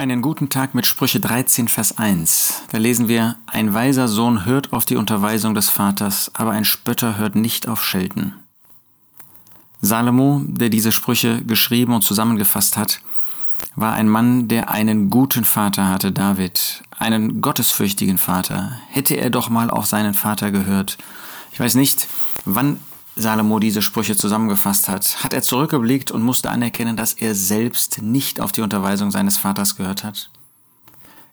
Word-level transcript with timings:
Einen 0.00 0.22
guten 0.22 0.48
Tag 0.48 0.74
mit 0.74 0.86
Sprüche 0.86 1.20
13, 1.20 1.68
Vers 1.68 1.98
1. 1.98 2.62
Da 2.70 2.78
lesen 2.78 3.06
wir, 3.06 3.36
ein 3.46 3.74
weiser 3.74 4.08
Sohn 4.08 4.46
hört 4.46 4.72
auf 4.72 4.86
die 4.86 4.96
Unterweisung 4.96 5.54
des 5.54 5.68
Vaters, 5.68 6.30
aber 6.32 6.52
ein 6.52 6.64
Spötter 6.64 7.18
hört 7.18 7.36
nicht 7.36 7.68
auf 7.68 7.84
Schelten. 7.84 8.32
Salomo, 9.82 10.40
der 10.46 10.70
diese 10.70 10.92
Sprüche 10.92 11.44
geschrieben 11.44 11.92
und 11.92 12.00
zusammengefasst 12.00 12.78
hat, 12.78 13.02
war 13.76 13.92
ein 13.92 14.08
Mann, 14.08 14.48
der 14.48 14.70
einen 14.70 15.10
guten 15.10 15.44
Vater 15.44 15.88
hatte, 15.88 16.12
David, 16.12 16.82
einen 16.98 17.42
gottesfürchtigen 17.42 18.16
Vater. 18.16 18.80
Hätte 18.88 19.16
er 19.16 19.28
doch 19.28 19.50
mal 19.50 19.68
auf 19.68 19.84
seinen 19.84 20.14
Vater 20.14 20.50
gehört. 20.50 20.96
Ich 21.52 21.60
weiß 21.60 21.74
nicht, 21.74 22.08
wann 22.46 22.78
Salomo 23.16 23.58
diese 23.58 23.82
Sprüche 23.82 24.16
zusammengefasst 24.16 24.88
hat, 24.88 25.22
hat 25.22 25.32
er 25.32 25.42
zurückgeblickt 25.42 26.10
und 26.10 26.22
musste 26.22 26.50
anerkennen, 26.50 26.96
dass 26.96 27.12
er 27.14 27.34
selbst 27.34 28.02
nicht 28.02 28.40
auf 28.40 28.52
die 28.52 28.62
Unterweisung 28.62 29.10
seines 29.10 29.36
Vaters 29.36 29.76
gehört 29.76 30.04
hat. 30.04 30.30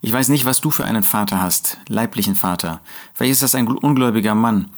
Ich 0.02 0.12
weiß 0.12 0.30
nicht, 0.30 0.46
was 0.46 0.62
du 0.62 0.70
für 0.70 0.86
einen 0.86 1.04
Vater 1.04 1.42
hast, 1.42 1.78
leiblichen 1.88 2.36
Vater. 2.36 2.82
Vielleicht 3.14 3.34
ist 3.34 3.44
das 3.44 3.56
ein 3.56 3.68
ungläubiger 3.68 4.36
Mann. 4.36 4.70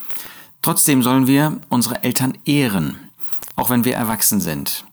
Trotzdem 0.61 1.03
sollen 1.03 1.27
wir 1.27 1.59
unsere 1.69 2.03
Eltern 2.03 2.37
ehren, 2.45 2.97
auch 3.55 3.69
wenn 3.69 3.85
wir 3.85 3.95
erwachsen 3.95 4.41
sind. 4.41 4.85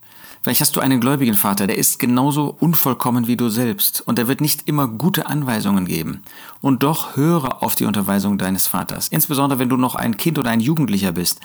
Vielleicht 0.47 0.61
hast 0.61 0.77
du 0.77 0.81
einen 0.81 1.01
gläubigen 1.01 1.35
Vater, 1.35 1.67
der 1.67 1.77
ist 1.77 1.99
genauso 1.99 2.57
unvollkommen 2.61 3.27
wie 3.27 3.37
du 3.37 3.49
selbst 3.49 4.01
und 4.03 4.17
er 4.17 4.29
wird 4.29 4.41
nicht 4.41 4.69
immer 4.69 4.87
gute 4.87 5.27
Anweisungen 5.27 5.87
geben. 5.87 6.23
Und 6.61 6.85
doch 6.85 7.17
höre 7.17 7.65
auf 7.65 7.75
die 7.75 7.85
Unterweisung 7.85 8.39
deines 8.39 8.69
Vaters. 8.69 9.09
Insbesondere 9.09 9.59
wenn 9.59 9.69
du 9.69 9.77
noch 9.77 9.97
ein 9.97 10.17
Kind 10.17 10.39
oder 10.39 10.51
ein 10.51 10.61
Jugendlicher 10.61 11.11
bist. 11.11 11.41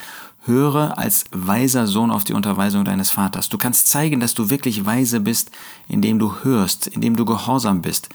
Höre 0.45 0.99
als 0.99 1.23
weiser 1.31 1.87
Sohn 1.87 2.11
auf 2.11 2.25
die 2.25 2.33
Unterweisung 2.33 2.85
deines 2.85 3.09
Vaters. 3.09 3.49
Du 3.49 3.57
kannst 3.57 3.87
zeigen, 3.87 4.19
dass 4.19 4.35
du 4.35 4.51
wirklich 4.51 4.85
weise 4.85 5.19
bist, 5.19 5.49
indem 5.87 6.19
du 6.19 6.35
hörst, 6.43 6.85
indem 6.85 7.15
du 7.15 7.25
gehorsam 7.25 7.81
bist. 7.81 8.07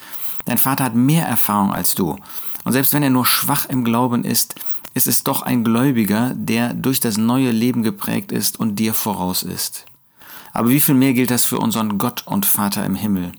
Dein 0.44 0.56
Vater 0.56 0.84
hat 0.84 0.94
mehr 0.94 1.26
Erfahrung 1.26 1.72
als 1.72 1.96
du. 1.96 2.16
Und 2.62 2.72
selbst 2.72 2.92
wenn 2.92 3.02
er 3.02 3.10
nur 3.10 3.26
schwach 3.26 3.66
im 3.68 3.82
Glauben 3.82 4.22
ist, 4.22 4.54
ist 4.94 5.08
es 5.08 5.24
doch 5.24 5.42
ein 5.42 5.64
Gläubiger, 5.64 6.32
der 6.36 6.74
durch 6.74 7.00
das 7.00 7.16
neue 7.16 7.50
Leben 7.50 7.82
geprägt 7.82 8.30
ist 8.30 8.60
und 8.60 8.76
dir 8.76 8.94
voraus 8.94 9.42
ist. 9.42 9.84
Aber 10.56 10.70
wie 10.70 10.80
viel 10.80 10.94
mehr 10.94 11.12
gilt 11.12 11.30
das 11.30 11.44
für 11.44 11.58
unseren 11.58 11.98
Gott 11.98 12.26
und 12.26 12.46
Vater 12.46 12.86
im 12.86 12.94
Himmel? 12.94 13.32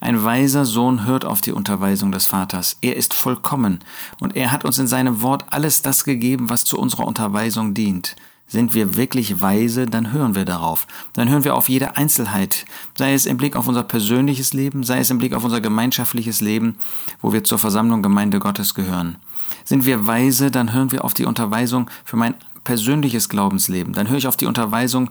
Ein 0.00 0.22
weiser 0.22 0.66
Sohn 0.66 1.06
hört 1.06 1.24
auf 1.24 1.40
die 1.40 1.52
Unterweisung 1.52 2.12
des 2.12 2.26
Vaters. 2.26 2.76
Er 2.82 2.94
ist 2.94 3.14
vollkommen 3.14 3.78
und 4.20 4.36
er 4.36 4.52
hat 4.52 4.66
uns 4.66 4.78
in 4.78 4.86
seinem 4.86 5.22
Wort 5.22 5.46
alles 5.48 5.80
das 5.80 6.04
gegeben, 6.04 6.50
was 6.50 6.66
zu 6.66 6.78
unserer 6.78 7.06
Unterweisung 7.06 7.72
dient. 7.72 8.16
Sind 8.46 8.74
wir 8.74 8.96
wirklich 8.96 9.40
weise, 9.40 9.86
dann 9.86 10.12
hören 10.12 10.34
wir 10.34 10.44
darauf. 10.44 10.86
Dann 11.14 11.30
hören 11.30 11.44
wir 11.44 11.54
auf 11.54 11.70
jede 11.70 11.96
Einzelheit, 11.96 12.66
sei 12.98 13.14
es 13.14 13.24
im 13.24 13.38
Blick 13.38 13.56
auf 13.56 13.66
unser 13.66 13.82
persönliches 13.82 14.52
Leben, 14.52 14.84
sei 14.84 14.98
es 14.98 15.08
im 15.08 15.16
Blick 15.16 15.32
auf 15.32 15.44
unser 15.44 15.62
gemeinschaftliches 15.62 16.42
Leben, 16.42 16.76
wo 17.22 17.32
wir 17.32 17.44
zur 17.44 17.58
Versammlung 17.58 18.02
Gemeinde 18.02 18.40
Gottes 18.40 18.74
gehören. 18.74 19.16
Sind 19.64 19.86
wir 19.86 20.06
weise, 20.06 20.50
dann 20.50 20.74
hören 20.74 20.92
wir 20.92 21.06
auf 21.06 21.14
die 21.14 21.24
Unterweisung 21.24 21.90
für 22.04 22.16
mein 22.16 22.34
persönliches 22.64 23.30
Glaubensleben. 23.30 23.94
Dann 23.94 24.10
höre 24.10 24.18
ich 24.18 24.26
auf 24.26 24.36
die 24.36 24.44
Unterweisung 24.44 25.08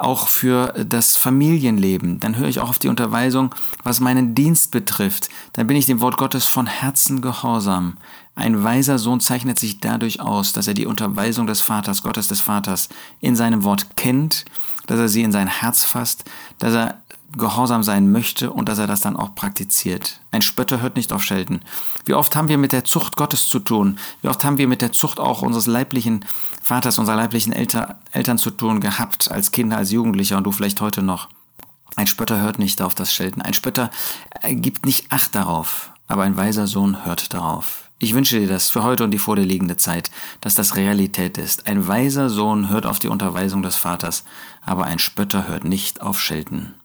auch 0.00 0.28
für 0.28 0.72
das 0.86 1.16
Familienleben. 1.16 2.20
Dann 2.20 2.36
höre 2.36 2.48
ich 2.48 2.60
auch 2.60 2.70
auf 2.70 2.78
die 2.78 2.88
Unterweisung, 2.88 3.54
was 3.84 4.00
meinen 4.00 4.34
Dienst 4.34 4.70
betrifft. 4.70 5.28
Dann 5.52 5.66
bin 5.66 5.76
ich 5.76 5.86
dem 5.86 6.00
Wort 6.00 6.16
Gottes 6.16 6.46
von 6.46 6.66
Herzen 6.66 7.20
gehorsam. 7.20 7.96
Ein 8.34 8.64
weiser 8.64 8.98
Sohn 8.98 9.20
zeichnet 9.20 9.58
sich 9.58 9.80
dadurch 9.80 10.20
aus, 10.20 10.52
dass 10.52 10.66
er 10.66 10.74
die 10.74 10.86
Unterweisung 10.86 11.46
des 11.46 11.60
Vaters, 11.60 12.02
Gottes 12.02 12.28
des 12.28 12.40
Vaters, 12.40 12.88
in 13.20 13.36
seinem 13.36 13.64
Wort 13.64 13.96
kennt, 13.96 14.46
dass 14.86 14.98
er 14.98 15.08
sie 15.08 15.22
in 15.22 15.32
sein 15.32 15.48
Herz 15.48 15.84
fasst, 15.84 16.24
dass 16.58 16.74
er 16.74 17.00
gehorsam 17.32 17.82
sein 17.82 18.10
möchte 18.10 18.50
und 18.50 18.68
dass 18.68 18.78
er 18.78 18.86
das 18.86 19.00
dann 19.00 19.16
auch 19.16 19.34
praktiziert. 19.34 20.20
Ein 20.30 20.42
Spötter 20.42 20.80
hört 20.80 20.96
nicht 20.96 21.12
auf 21.12 21.22
Schelten. 21.22 21.60
Wie 22.04 22.14
oft 22.14 22.34
haben 22.34 22.48
wir 22.48 22.58
mit 22.58 22.72
der 22.72 22.84
Zucht 22.84 23.16
Gottes 23.16 23.48
zu 23.48 23.60
tun? 23.60 23.98
Wie 24.22 24.28
oft 24.28 24.42
haben 24.44 24.58
wir 24.58 24.66
mit 24.66 24.82
der 24.82 24.92
Zucht 24.92 25.20
auch 25.20 25.42
unseres 25.42 25.66
leiblichen 25.66 26.24
Vaters, 26.62 26.98
unserer 26.98 27.16
leiblichen 27.16 27.52
Elter, 27.52 28.00
Eltern 28.12 28.38
zu 28.38 28.50
tun 28.50 28.80
gehabt, 28.80 29.30
als 29.30 29.52
Kinder, 29.52 29.76
als 29.76 29.92
Jugendlicher 29.92 30.36
und 30.36 30.44
du 30.44 30.52
vielleicht 30.52 30.80
heute 30.80 31.02
noch? 31.02 31.28
Ein 31.96 32.06
Spötter 32.06 32.40
hört 32.40 32.58
nicht 32.58 32.82
auf 32.82 32.94
das 32.94 33.12
Schelten. 33.12 33.42
Ein 33.42 33.54
Spötter 33.54 33.90
gibt 34.48 34.86
nicht 34.86 35.12
Acht 35.12 35.34
darauf, 35.34 35.90
aber 36.08 36.22
ein 36.22 36.36
weiser 36.36 36.66
Sohn 36.66 37.04
hört 37.04 37.34
darauf. 37.34 37.90
Ich 38.02 38.14
wünsche 38.14 38.40
dir 38.40 38.48
das 38.48 38.70
für 38.70 38.82
heute 38.82 39.04
und 39.04 39.10
die 39.10 39.18
vor 39.18 39.36
dir 39.36 39.44
liegende 39.44 39.76
Zeit, 39.76 40.10
dass 40.40 40.54
das 40.54 40.74
Realität 40.76 41.36
ist. 41.36 41.66
Ein 41.66 41.86
weiser 41.86 42.30
Sohn 42.30 42.70
hört 42.70 42.86
auf 42.86 42.98
die 42.98 43.08
Unterweisung 43.08 43.62
des 43.62 43.76
Vaters, 43.76 44.24
aber 44.64 44.84
ein 44.84 44.98
Spötter 44.98 45.46
hört 45.46 45.64
nicht 45.64 46.00
auf 46.00 46.18
Schelten. 46.18 46.79